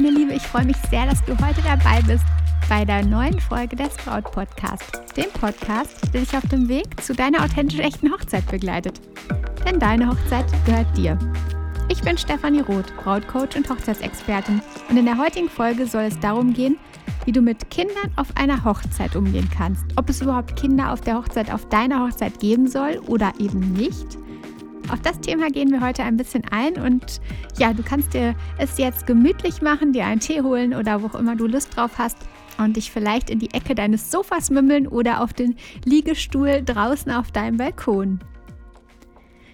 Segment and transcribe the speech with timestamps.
[0.00, 2.24] Meine Liebe, ich freue mich sehr, dass du heute dabei bist
[2.68, 7.14] bei der neuen Folge des Braut Podcast, dem Podcast, der dich auf dem Weg zu
[7.14, 9.00] deiner authentisch echten Hochzeit begleitet.
[9.66, 11.18] Denn deine Hochzeit gehört dir.
[11.88, 16.54] Ich bin Stefanie Roth, Brautcoach und Hochzeitsexpertin und in der heutigen Folge soll es darum
[16.54, 16.78] gehen,
[17.24, 19.84] wie du mit Kindern auf einer Hochzeit umgehen kannst.
[19.96, 24.16] Ob es überhaupt Kinder auf der Hochzeit auf deiner Hochzeit geben soll oder eben nicht
[24.90, 27.20] auf das Thema gehen wir heute ein bisschen ein und
[27.58, 31.14] ja, du kannst dir es jetzt gemütlich machen, dir einen Tee holen oder wo auch
[31.14, 32.16] immer du Lust drauf hast
[32.58, 37.30] und dich vielleicht in die Ecke deines Sofas mümmeln oder auf den Liegestuhl draußen auf
[37.32, 38.20] deinem Balkon.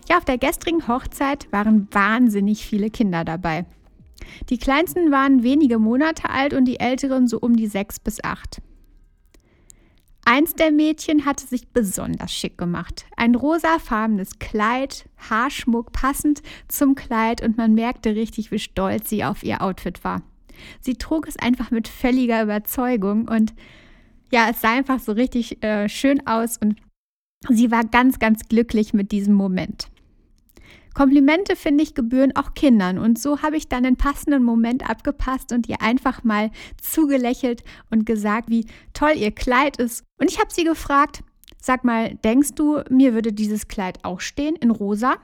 [0.08, 3.64] Ja, auf der gestrigen Hochzeit waren wahnsinnig viele Kinder dabei.
[4.50, 8.60] Die kleinsten waren wenige Monate alt und die älteren so um die sechs bis acht.
[10.26, 13.04] Eins der Mädchen hatte sich besonders schick gemacht.
[13.16, 19.42] Ein rosafarbenes Kleid, Haarschmuck passend zum Kleid und man merkte richtig, wie stolz sie auf
[19.42, 20.22] ihr Outfit war.
[20.80, 23.54] Sie trug es einfach mit völliger Überzeugung und
[24.32, 26.76] ja, es sah einfach so richtig äh, schön aus und
[27.50, 29.88] sie war ganz, ganz glücklich mit diesem Moment.
[30.94, 32.98] Komplimente, finde ich, gebühren auch Kindern.
[32.98, 36.50] Und so habe ich dann den passenden Moment abgepasst und ihr einfach mal
[36.80, 40.04] zugelächelt und gesagt, wie toll ihr Kleid ist.
[40.20, 41.22] Und ich habe sie gefragt,
[41.60, 45.16] sag mal, denkst du, mir würde dieses Kleid auch stehen in rosa?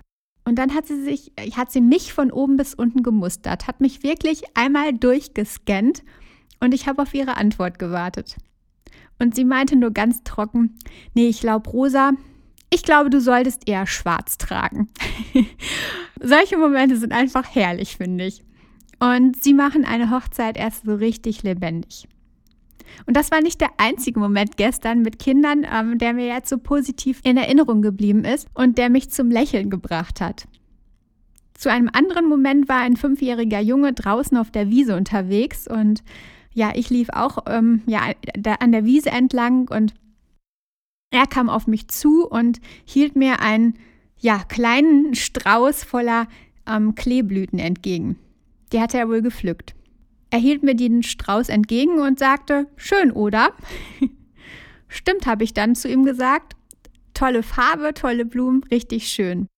[0.45, 4.03] Und dann hat sie sich, hat sie mich von oben bis unten gemustert, hat mich
[4.03, 6.03] wirklich einmal durchgescannt
[6.61, 8.37] und ich habe auf ihre Antwort gewartet.
[9.19, 10.79] Und sie meinte nur ganz trocken,
[11.15, 12.13] nee, ich glaube rosa,
[12.71, 14.89] ich glaube, du solltest eher schwarz tragen.
[16.21, 18.43] Solche Momente sind einfach herrlich, finde ich.
[19.01, 22.07] Und sie machen eine Hochzeit erst so richtig lebendig.
[23.07, 26.59] Und das war nicht der einzige Moment gestern mit Kindern, ähm, der mir jetzt so
[26.59, 30.47] positiv in Erinnerung geblieben ist und der mich zum Lächeln gebracht hat.
[31.55, 36.03] Zu einem anderen Moment war ein fünfjähriger Junge draußen auf der Wiese unterwegs und
[36.53, 38.01] ja, ich lief auch ähm, ja,
[38.59, 39.95] an der Wiese entlang und
[41.11, 43.75] er kam auf mich zu und hielt mir einen
[44.19, 46.29] ja, kleinen Strauß voller
[46.67, 48.19] ähm, Kleeblüten entgegen.
[48.73, 49.75] Die hatte er wohl gepflückt.
[50.31, 53.53] Er hielt mir den Strauß entgegen und sagte, schön, oder?
[54.89, 56.55] Stimmt, habe ich dann zu ihm gesagt.
[57.15, 59.48] Tolle Farbe, tolle Blumen, richtig schön.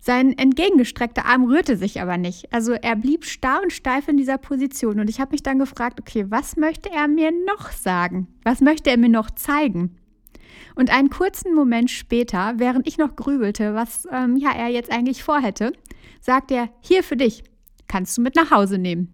[0.00, 2.52] Sein entgegengestreckter Arm rührte sich aber nicht.
[2.52, 4.98] Also er blieb starr und steif in dieser Position.
[4.98, 8.26] Und ich habe mich dann gefragt, okay, was möchte er mir noch sagen?
[8.42, 9.96] Was möchte er mir noch zeigen?
[10.74, 15.22] Und einen kurzen Moment später, während ich noch grübelte, was ähm, ja, er jetzt eigentlich
[15.22, 15.72] vorhätte,
[16.20, 17.44] sagt er, hier für dich,
[17.88, 19.12] kannst du mit nach Hause nehmen.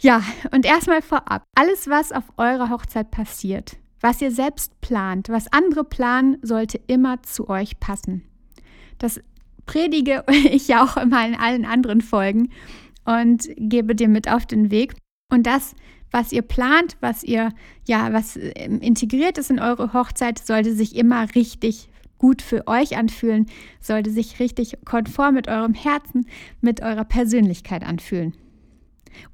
[0.00, 0.22] Ja,
[0.52, 5.82] und erstmal vorab, alles, was auf eurer Hochzeit passiert, was ihr selbst plant, was andere
[5.82, 8.22] planen, sollte immer zu euch passen.
[8.98, 9.20] Das
[9.66, 12.50] predige ich ja auch immer in allen anderen Folgen
[13.04, 14.94] und gebe dir mit auf den Weg.
[15.32, 15.74] Und das
[16.10, 17.52] was ihr plant, was ihr,
[17.86, 21.88] ja, was ähm, integriert ist in eure Hochzeit, sollte sich immer richtig
[22.18, 23.46] gut für euch anfühlen,
[23.80, 26.26] sollte sich richtig konform mit eurem Herzen,
[26.60, 28.34] mit eurer Persönlichkeit anfühlen.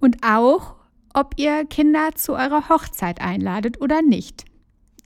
[0.01, 0.75] Und auch,
[1.15, 4.45] ob ihr Kinder zu eurer Hochzeit einladet oder nicht.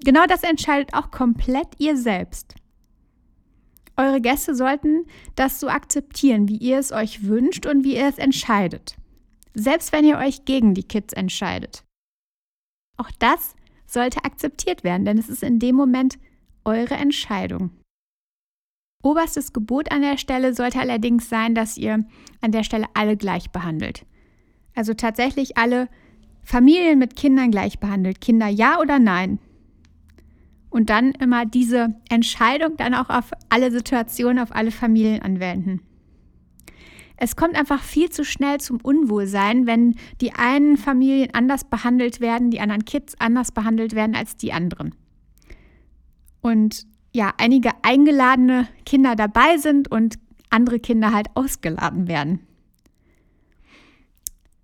[0.05, 2.55] Genau das entscheidet auch komplett ihr selbst.
[3.97, 8.19] Eure Gäste sollten das so akzeptieren, wie ihr es euch wünscht und wie ihr es
[8.19, 8.97] entscheidet
[9.55, 11.85] selbst wenn ihr euch gegen die Kids entscheidet.
[12.97, 13.55] Auch das
[13.87, 16.19] sollte akzeptiert werden, denn es ist in dem Moment
[16.65, 17.71] eure Entscheidung.
[19.03, 22.05] Oberstes Gebot an der Stelle sollte allerdings sein, dass ihr
[22.41, 24.05] an der Stelle alle gleich behandelt.
[24.75, 25.89] Also tatsächlich alle
[26.43, 28.21] Familien mit Kindern gleich behandelt.
[28.21, 29.39] Kinder ja oder nein.
[30.71, 35.81] Und dann immer diese Entscheidung dann auch auf alle Situationen, auf alle Familien anwenden.
[37.21, 42.51] Es kommt einfach viel zu schnell zum Unwohlsein, wenn die einen Familien anders behandelt werden,
[42.51, 44.95] die anderen Kids anders behandelt werden als die anderen.
[46.41, 50.17] Und ja, einige eingeladene Kinder dabei sind und
[50.51, 52.41] andere Kinder halt ausgeladen werden.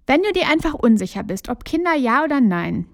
[0.06, 2.87] Wenn du dir einfach unsicher bist, ob Kinder ja oder nein,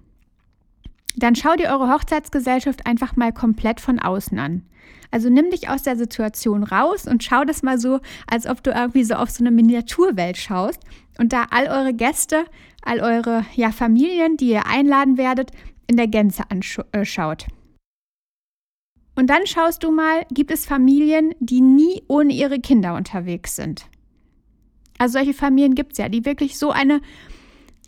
[1.15, 4.63] dann schau dir eure Hochzeitsgesellschaft einfach mal komplett von außen an.
[5.11, 8.71] Also nimm dich aus der Situation raus und schau das mal so, als ob du
[8.71, 10.79] irgendwie so auf so eine Miniaturwelt schaust
[11.19, 12.45] und da all eure Gäste,
[12.81, 15.51] all eure ja, Familien, die ihr einladen werdet,
[15.87, 17.43] in der Gänze anschaut.
[17.43, 17.51] Äh,
[19.15, 23.87] und dann schaust du mal, gibt es Familien, die nie ohne ihre Kinder unterwegs sind.
[24.97, 27.01] Also solche Familien gibt es ja, die wirklich so eine,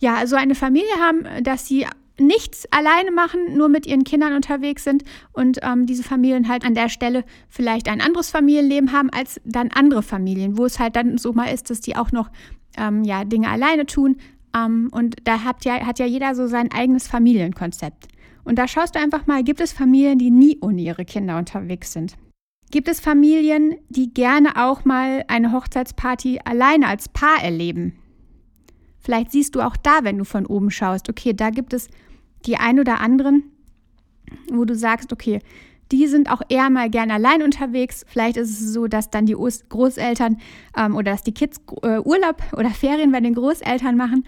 [0.01, 1.87] ja, so eine Familie haben, dass sie
[2.19, 6.75] nichts alleine machen, nur mit ihren Kindern unterwegs sind und ähm, diese Familien halt an
[6.75, 11.17] der Stelle vielleicht ein anderes Familienleben haben als dann andere Familien, wo es halt dann
[11.17, 12.29] so mal ist, dass die auch noch
[12.77, 14.17] ähm, ja, Dinge alleine tun,
[14.55, 18.07] Ähm, und da hat ja, hat ja jeder so sein eigenes Familienkonzept.
[18.43, 21.93] Und da schaust du einfach mal, gibt es Familien, die nie ohne ihre Kinder unterwegs
[21.93, 22.15] sind?
[22.69, 27.93] Gibt es Familien, die gerne auch mal eine Hochzeitsparty alleine als Paar erleben?
[29.03, 31.89] Vielleicht siehst du auch da, wenn du von oben schaust, okay, da gibt es
[32.45, 33.43] die ein oder anderen,
[34.51, 35.39] wo du sagst, okay,
[35.91, 38.05] die sind auch eher mal gern allein unterwegs.
[38.07, 40.37] Vielleicht ist es so, dass dann die Großeltern
[40.77, 44.25] ähm, oder dass die Kids äh, Urlaub oder Ferien bei den Großeltern machen.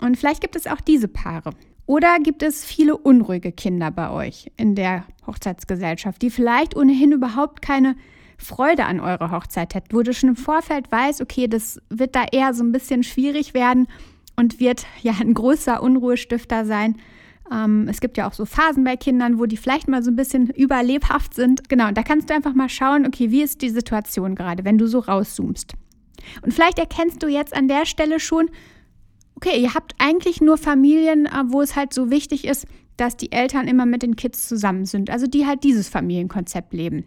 [0.00, 1.50] Und vielleicht gibt es auch diese Paare.
[1.86, 7.62] Oder gibt es viele unruhige Kinder bei euch in der Hochzeitsgesellschaft, die vielleicht ohnehin überhaupt
[7.62, 7.96] keine
[8.40, 12.24] Freude an eurer Hochzeit hätten, wo du schon im Vorfeld weißt, okay, das wird da
[12.32, 13.86] eher so ein bisschen schwierig werden
[14.36, 16.96] und wird ja ein großer Unruhestifter sein.
[17.52, 20.16] Ähm, es gibt ja auch so Phasen bei Kindern, wo die vielleicht mal so ein
[20.16, 21.68] bisschen überlebhaft sind.
[21.68, 24.78] Genau, und da kannst du einfach mal schauen, okay, wie ist die Situation gerade, wenn
[24.78, 25.74] du so rauszoomst.
[26.42, 28.50] Und vielleicht erkennst du jetzt an der Stelle schon,
[29.34, 32.66] okay, ihr habt eigentlich nur Familien, äh, wo es halt so wichtig ist,
[32.96, 37.04] dass die Eltern immer mit den Kids zusammen sind, also die halt dieses Familienkonzept leben.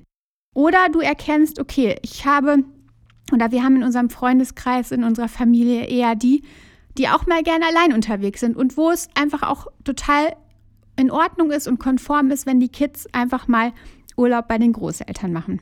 [0.53, 2.63] Oder du erkennst, okay, ich habe,
[3.31, 6.44] oder wir haben in unserem Freundeskreis, in unserer Familie eher die,
[6.97, 10.35] die auch mal gerne allein unterwegs sind und wo es einfach auch total
[10.95, 13.73] in Ordnung ist und konform ist, wenn die Kids einfach mal
[14.15, 15.61] Urlaub bei den Großeltern machen.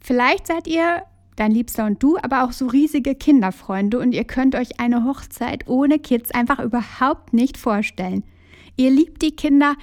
[0.00, 1.02] Vielleicht seid ihr,
[1.36, 5.68] dein Liebster und du, aber auch so riesige Kinderfreunde und ihr könnt euch eine Hochzeit
[5.68, 8.24] ohne Kids einfach überhaupt nicht vorstellen.
[8.76, 9.74] Ihr liebt die Kinder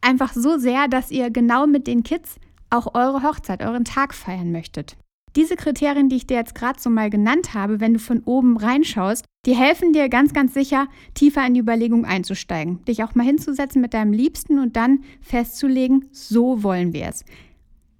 [0.00, 2.36] einfach so sehr, dass ihr genau mit den Kids
[2.70, 4.96] auch eure Hochzeit, euren Tag feiern möchtet.
[5.36, 8.56] Diese Kriterien, die ich dir jetzt gerade so mal genannt habe, wenn du von oben
[8.56, 13.24] reinschaust, die helfen dir ganz, ganz sicher, tiefer in die Überlegung einzusteigen, dich auch mal
[13.24, 17.24] hinzusetzen mit deinem Liebsten und dann festzulegen, so wollen wir es.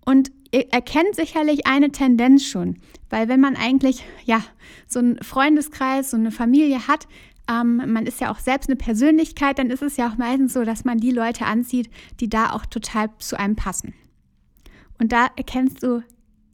[0.05, 2.79] Und ihr erkennt sicherlich eine Tendenz schon,
[3.11, 4.43] weil wenn man eigentlich ja
[4.89, 7.07] so einen Freundeskreis, so eine Familie hat,
[7.49, 10.65] ähm, man ist ja auch selbst eine Persönlichkeit, dann ist es ja auch meistens so,
[10.65, 13.95] dass man die Leute anzieht, die da auch total zu einem passen.
[15.01, 16.03] Und da erkennst du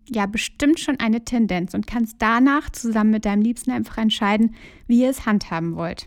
[0.09, 4.55] ja bestimmt schon eine Tendenz und kannst danach zusammen mit deinem Liebsten einfach entscheiden,
[4.87, 6.07] wie ihr es handhaben wollt.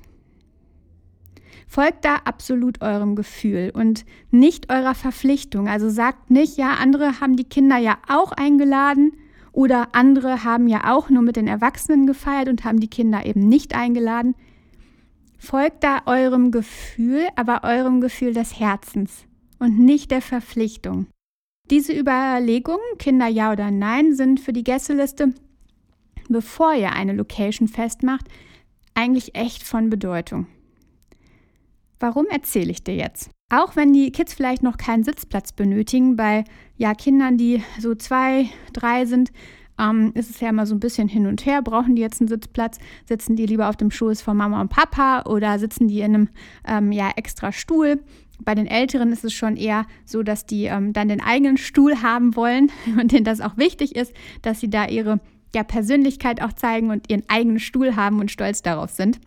[1.67, 5.67] Folgt da absolut eurem Gefühl und nicht eurer Verpflichtung.
[5.67, 9.11] Also sagt nicht, ja, andere haben die Kinder ja auch eingeladen
[9.51, 13.47] oder andere haben ja auch nur mit den Erwachsenen gefeiert und haben die Kinder eben
[13.49, 14.33] nicht eingeladen.
[15.37, 19.25] Folgt da eurem Gefühl, aber eurem Gefühl des Herzens
[19.59, 21.07] und nicht der Verpflichtung.
[21.69, 25.33] Diese Überlegungen, Kinder ja oder nein, sind für die Gästeliste,
[26.27, 28.25] bevor ihr eine Location festmacht,
[28.95, 30.47] eigentlich echt von Bedeutung.
[31.99, 33.29] Warum erzähle ich dir jetzt?
[33.51, 36.43] Auch wenn die Kids vielleicht noch keinen Sitzplatz benötigen, bei
[36.77, 39.31] ja, Kindern, die so zwei, drei sind,
[39.79, 41.61] ähm, ist es ja immer so ein bisschen hin und her.
[41.61, 42.77] Brauchen die jetzt einen Sitzplatz?
[43.05, 46.29] Sitzen die lieber auf dem Schoß von Mama und Papa oder sitzen die in einem
[46.67, 47.99] ähm, ja, extra Stuhl?
[48.41, 52.01] Bei den Älteren ist es schon eher so, dass die ähm, dann den eigenen Stuhl
[52.01, 55.19] haben wollen und denen das auch wichtig ist, dass sie da ihre
[55.55, 59.19] ja, Persönlichkeit auch zeigen und ihren eigenen Stuhl haben und stolz darauf sind.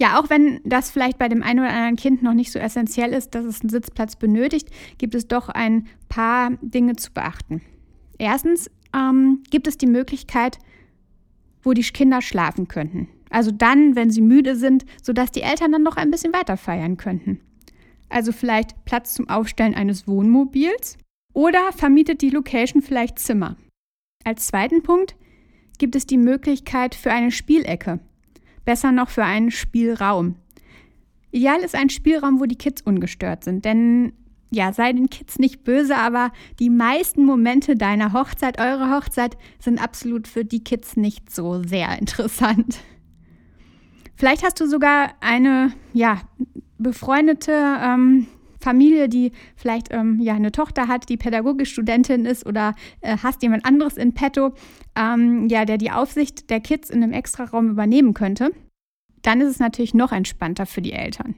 [0.00, 3.12] Ja, auch wenn das vielleicht bei dem einen oder anderen Kind noch nicht so essentiell
[3.12, 7.62] ist, dass es einen Sitzplatz benötigt, gibt es doch ein paar Dinge zu beachten.
[8.16, 10.58] Erstens ähm, gibt es die Möglichkeit,
[11.62, 13.08] wo die Kinder schlafen könnten.
[13.30, 16.96] Also dann, wenn sie müde sind, sodass die Eltern dann noch ein bisschen weiter feiern
[16.96, 17.40] könnten
[18.08, 20.96] also vielleicht Platz zum Aufstellen eines Wohnmobils
[21.32, 23.56] oder vermietet die Location vielleicht Zimmer.
[24.24, 25.16] Als zweiten Punkt
[25.78, 28.00] gibt es die Möglichkeit für eine Spielecke,
[28.64, 30.36] besser noch für einen Spielraum.
[31.30, 34.12] Ideal ist ein Spielraum, wo die Kids ungestört sind, denn
[34.50, 39.82] ja, sei den Kids nicht böse, aber die meisten Momente deiner Hochzeit, eurer Hochzeit, sind
[39.82, 42.78] absolut für die Kids nicht so sehr interessant.
[44.16, 46.20] Vielleicht hast du sogar eine ja,
[46.78, 48.26] befreundete ähm,
[48.60, 53.64] Familie, die vielleicht ähm, ja eine Tochter hat, die Pädagogikstudentin ist oder äh, hast jemand
[53.64, 54.54] anderes in petto,
[54.96, 58.50] ähm, ja, der die Aufsicht der Kids in einem Extraraum übernehmen könnte,
[59.22, 61.36] dann ist es natürlich noch entspannter für die Eltern.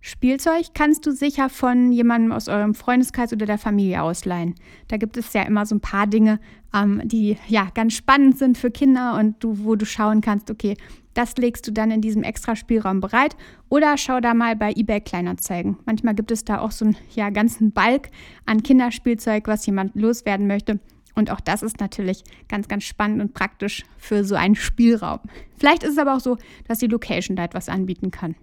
[0.00, 4.54] Spielzeug kannst du sicher von jemandem aus eurem Freundeskreis oder der Familie ausleihen.
[4.86, 6.38] Da gibt es ja immer so ein paar Dinge,
[6.74, 10.76] ähm, die ja ganz spannend sind für Kinder und du, wo du schauen kannst, okay,
[11.14, 13.36] das legst du dann in diesem extra Spielraum bereit
[13.68, 15.76] oder schau da mal bei eBay Kleinanzeigen.
[15.84, 18.10] Manchmal gibt es da auch so einen ja, ganzen Balk
[18.46, 20.78] an Kinderspielzeug, was jemand loswerden möchte.
[21.16, 25.18] Und auch das ist natürlich ganz, ganz spannend und praktisch für so einen Spielraum.
[25.56, 26.38] Vielleicht ist es aber auch so,
[26.68, 28.36] dass die Location da etwas anbieten kann.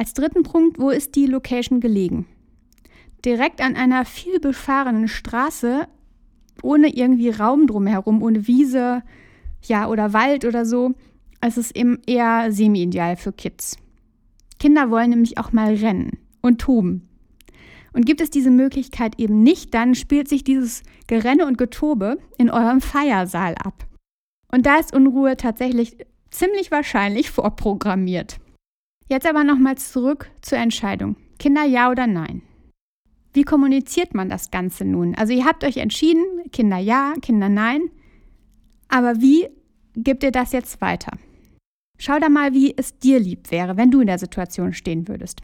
[0.00, 2.24] Als dritten Punkt, wo ist die Location gelegen?
[3.22, 5.86] Direkt an einer viel befahrenen Straße,
[6.62, 9.02] ohne irgendwie Raum drumherum, ohne Wiese,
[9.62, 10.94] ja, oder Wald oder so,
[11.42, 13.76] es ist eben eher semi-ideal für Kids.
[14.58, 17.06] Kinder wollen nämlich auch mal rennen und toben.
[17.92, 22.48] Und gibt es diese Möglichkeit eben nicht, dann spielt sich dieses Gerenne und Getobe in
[22.48, 23.86] eurem Feiersaal ab.
[24.50, 25.98] Und da ist Unruhe tatsächlich
[26.30, 28.39] ziemlich wahrscheinlich vorprogrammiert.
[29.10, 31.16] Jetzt aber nochmal zurück zur Entscheidung.
[31.40, 32.42] Kinder ja oder nein?
[33.32, 35.16] Wie kommuniziert man das Ganze nun?
[35.16, 37.90] Also ihr habt euch entschieden, Kinder ja, Kinder nein.
[38.86, 39.48] Aber wie
[39.96, 41.18] gebt ihr das jetzt weiter?
[41.98, 45.42] Schau da mal, wie es dir lieb wäre, wenn du in der Situation stehen würdest.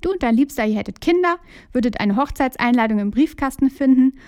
[0.00, 1.38] Du und dein Liebster, ihr hättet Kinder,
[1.72, 4.20] würdet eine Hochzeitseinladung im Briefkasten finden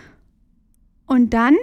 [1.07, 1.55] und dann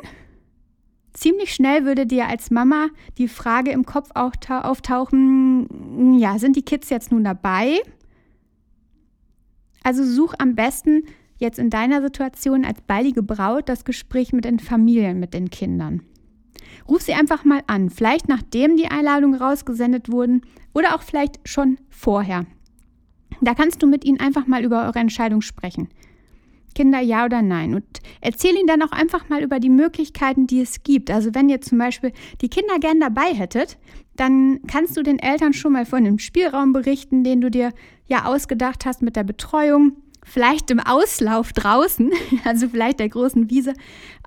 [1.18, 5.68] ziemlich schnell würde dir als Mama die Frage im Kopf auftauchen,
[6.20, 7.82] ja, sind die Kids jetzt nun dabei?
[9.84, 11.04] Also such am besten
[11.38, 16.04] jetzt in deiner Situation als baldige Braut das Gespräch mit den Familien, mit den Kindern.
[16.88, 20.42] Ruf sie einfach mal an, vielleicht nachdem die Einladungen rausgesendet wurden
[20.74, 22.46] oder auch vielleicht schon vorher.
[23.42, 25.90] Da kannst du mit ihnen einfach mal über eure Entscheidung sprechen.
[26.78, 27.74] Kinder ja oder nein.
[27.74, 27.86] Und
[28.22, 31.10] erzähl ihnen dann auch einfach mal über die Möglichkeiten, die es gibt.
[31.10, 33.80] Also wenn ihr zum Beispiel die Kinder gern dabei hättet,
[34.16, 37.74] dann kannst du den Eltern schon mal von dem Spielraum berichten, den du dir
[38.06, 39.94] ja ausgedacht hast mit der Betreuung.
[40.24, 42.12] Vielleicht im Auslauf draußen,
[42.44, 43.74] also vielleicht der großen Wiese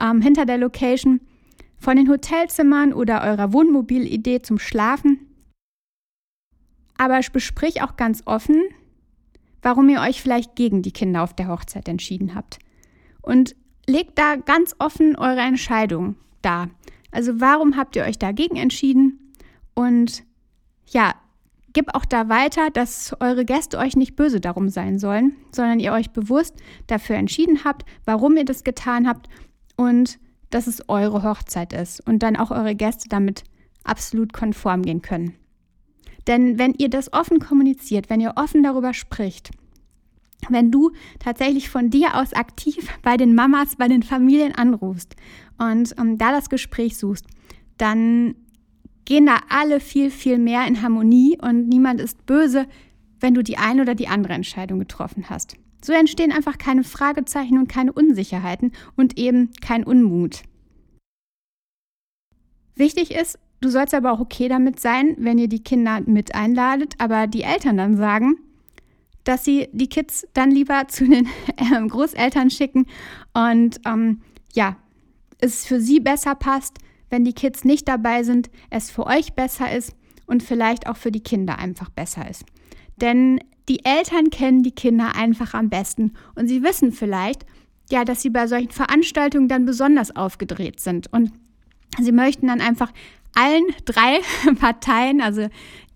[0.01, 1.21] ähm, hinter der Location
[1.79, 5.21] von den Hotelzimmern oder eurer Wohnmobilidee zum Schlafen.
[6.99, 8.61] Aber besprich auch ganz offen,
[9.63, 12.59] warum ihr euch vielleicht gegen die Kinder auf der Hochzeit entschieden habt.
[13.23, 13.55] Und
[13.87, 16.71] legt da ganz offen eure Entscheidung dar.
[17.11, 19.33] Also warum habt ihr euch dagegen entschieden?
[19.75, 20.23] Und
[20.87, 21.15] ja,
[21.73, 25.93] gib auch da weiter, dass eure Gäste euch nicht böse darum sein sollen, sondern ihr
[25.93, 26.55] euch bewusst
[26.87, 29.29] dafür entschieden habt, warum ihr das getan habt
[29.77, 30.19] und
[30.51, 33.45] dass es eure Hochzeit ist und dann auch eure Gäste damit
[33.85, 35.35] absolut konform gehen können.
[36.27, 39.51] Denn wenn ihr das offen kommuniziert, wenn ihr offen darüber spricht,
[40.49, 45.15] wenn du tatsächlich von dir aus aktiv bei den Mamas, bei den Familien anrufst
[45.59, 47.27] und um, ähm, da das Gespräch suchst,
[47.77, 48.35] dann
[49.05, 52.67] gehen da alle viel, viel mehr in Harmonie und niemand ist böse,
[53.19, 55.57] wenn du die eine oder die andere Entscheidung getroffen hast.
[55.83, 60.43] So entstehen einfach keine Fragezeichen und keine Unsicherheiten und eben kein Unmut.
[62.75, 66.95] Wichtig ist, du sollst aber auch okay damit sein, wenn ihr die Kinder mit einladet,
[66.99, 68.37] aber die Eltern dann sagen,
[69.25, 71.27] dass sie die Kids dann lieber zu den
[71.57, 72.87] äh, Großeltern schicken
[73.35, 74.21] und ähm,
[74.53, 74.77] ja,
[75.39, 79.75] es für sie besser passt, wenn die Kids nicht dabei sind, es für euch besser
[79.75, 79.95] ist
[80.27, 82.45] und vielleicht auch für die Kinder einfach besser ist.
[82.97, 87.47] Denn die Eltern kennen die Kinder einfach am besten und sie wissen vielleicht,
[87.91, 91.33] ja, dass sie bei solchen Veranstaltungen dann besonders aufgedreht sind und
[91.99, 92.93] sie möchten dann einfach
[93.35, 94.21] allen drei
[94.61, 95.49] Parteien, also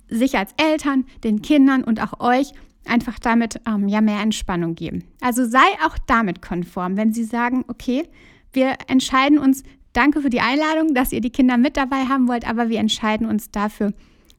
[0.09, 2.53] sich als Eltern, den Kindern und auch euch
[2.87, 5.05] einfach damit ähm, ja mehr Entspannung geben.
[5.21, 8.07] Also sei auch damit konform, wenn sie sagen, okay,
[8.53, 9.63] wir entscheiden uns,
[9.93, 13.27] danke für die Einladung, dass ihr die Kinder mit dabei haben wollt, aber wir entscheiden
[13.27, 13.93] uns dafür,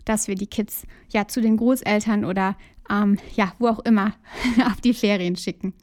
[0.06, 2.56] dass wir die Kids ja zu den Großeltern oder
[2.90, 4.14] ähm, ja, wo auch immer
[4.68, 5.74] auf die Ferien schicken.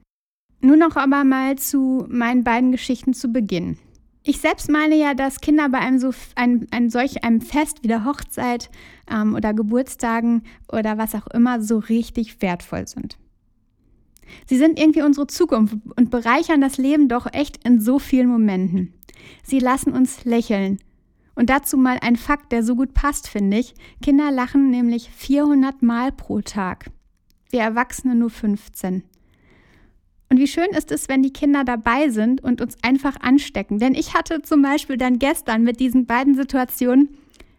[0.61, 3.79] Nun noch aber mal zu meinen beiden Geschichten zu Beginn.
[4.25, 7.89] Ich selbst meine ja, dass Kinder bei einem so ein, ein solch einem Fest wie
[7.89, 8.71] der Hochzeit
[9.11, 13.19] ähm, oder Geburtstagen oder was auch immer so richtig wertvoll sind.
[14.47, 18.95] Sie sind irgendwie unsere Zukunft und bereichern das Leben doch echt in so vielen Momenten.
[19.43, 20.79] Sie lassen uns lächeln.
[21.35, 23.75] Und dazu mal ein Fakt, der so gut passt, finde ich.
[24.03, 26.91] Kinder lachen nämlich 400 Mal pro Tag.
[27.51, 29.03] Wir Erwachsene nur 15.
[30.33, 33.79] Und wie schön ist es, wenn die Kinder dabei sind und uns einfach anstecken.
[33.79, 37.11] Denn ich hatte zum Beispiel dann gestern mit diesen beiden Situationen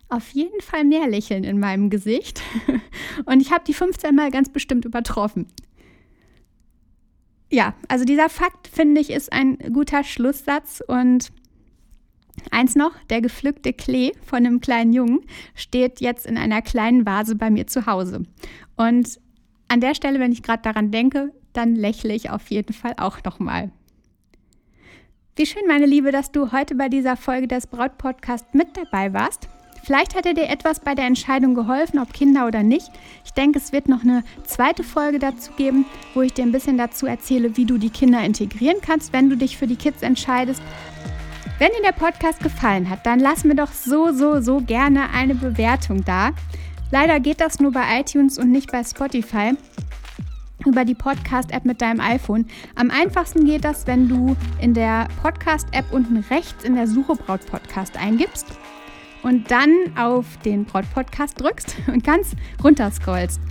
[0.09, 2.41] auf jeden Fall mehr Lächeln in meinem Gesicht.
[3.25, 5.45] Und ich habe die 15 Mal ganz bestimmt übertroffen.
[7.51, 10.81] Ja, also dieser Fakt, finde ich, ist ein guter Schlusssatz.
[10.87, 11.31] Und
[12.49, 15.19] eins noch, der gepflückte Klee von einem kleinen Jungen
[15.53, 18.23] steht jetzt in einer kleinen Vase bei mir zu Hause.
[18.77, 19.19] Und
[19.67, 23.23] an der Stelle, wenn ich gerade daran denke, dann lächle ich auf jeden Fall auch
[23.23, 23.71] nochmal.
[25.35, 29.47] Wie schön, meine Liebe, dass du heute bei dieser Folge des Braut-Podcast mit dabei warst.
[29.83, 32.89] Vielleicht hat er dir etwas bei der Entscheidung geholfen, ob Kinder oder nicht.
[33.25, 36.77] Ich denke, es wird noch eine zweite Folge dazu geben, wo ich dir ein bisschen
[36.77, 40.61] dazu erzähle, wie du die Kinder integrieren kannst, wenn du dich für die Kids entscheidest.
[41.59, 45.35] Wenn dir der Podcast gefallen hat, dann lass mir doch so, so, so gerne eine
[45.35, 46.31] Bewertung da.
[46.91, 49.53] Leider geht das nur bei iTunes und nicht bei Spotify
[50.65, 52.45] über die Podcast-App mit deinem iPhone.
[52.75, 57.45] Am einfachsten geht das, wenn du in der Podcast-App unten rechts in der Suche Braut
[57.45, 58.47] Podcast eingibst.
[59.23, 63.41] und dann auf den Braut-Podcast drückst und ganz runter scrollst.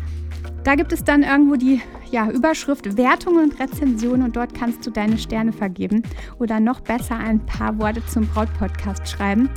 [0.64, 4.90] Da gibt es dann irgendwo die ja, Überschrift Wertungen und Rezensionen und dort kannst du
[4.90, 6.02] deine Sterne vergeben
[6.38, 9.49] oder noch besser ein paar Worte zum Braut-Podcast schreiben.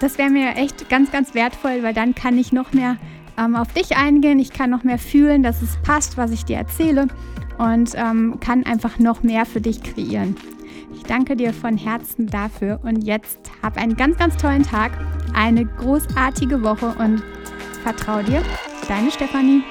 [0.00, 2.96] Das wäre mir echt ganz, ganz wertvoll, weil dann kann ich noch mehr
[3.38, 6.56] ähm, auf dich eingehen, ich kann noch mehr fühlen, dass es passt, was ich dir
[6.56, 7.08] erzähle
[7.58, 10.36] und ähm, kann einfach noch mehr für dich kreieren.
[10.94, 14.92] Ich danke dir von Herzen dafür und jetzt hab einen ganz, ganz tollen Tag,
[15.34, 17.22] eine großartige Woche und
[17.82, 18.42] vertrau dir,
[18.88, 19.62] deine Stefanie.